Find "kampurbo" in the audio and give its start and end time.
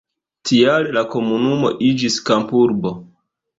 2.33-2.97